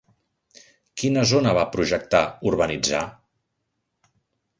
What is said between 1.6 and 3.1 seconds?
projectar urbanitzar?